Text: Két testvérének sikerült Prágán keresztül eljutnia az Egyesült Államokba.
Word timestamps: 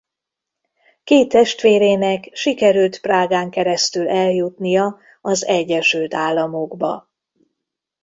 Két 1.03 1.29
testvérének 1.29 2.29
sikerült 2.33 2.99
Prágán 3.01 3.49
keresztül 3.49 4.09
eljutnia 4.09 4.99
az 5.21 5.45
Egyesült 5.45 6.13
Államokba. 6.13 7.09